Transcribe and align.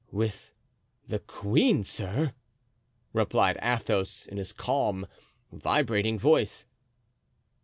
"With 0.11 0.51
the 1.07 1.19
queen, 1.19 1.83
sir?" 1.83 2.33
replied 3.13 3.59
Athos, 3.61 4.25
in 4.25 4.37
his 4.39 4.51
calm, 4.51 5.05
vibrating 5.51 6.17
voice. 6.17 6.65